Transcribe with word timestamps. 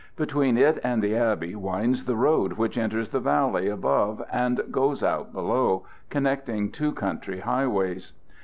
Between 0.15 0.57
it 0.57 0.79
and 0.83 0.99
the 0.99 1.15
abbey 1.15 1.53
winds 1.53 2.05
the 2.05 2.15
road 2.15 2.53
which 2.53 2.75
enters 2.75 3.09
the 3.09 3.19
valley 3.19 3.67
above 3.67 4.19
and 4.31 4.59
goes 4.71 5.03
out 5.03 5.31
below, 5.31 5.85
connecting 6.09 6.71
two 6.71 6.91
country 6.91 7.41
highways. 7.41 8.11